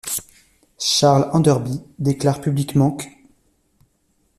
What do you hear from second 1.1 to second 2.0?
Enderby